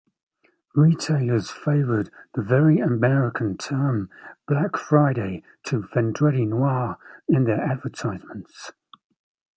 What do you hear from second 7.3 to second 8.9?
their advertisements.